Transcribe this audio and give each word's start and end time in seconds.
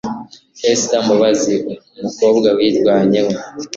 Esther 0.71 1.01
Mbabazi 1.05 1.55
ukobwa 2.07 2.47
wirwanyeho 2.57 3.31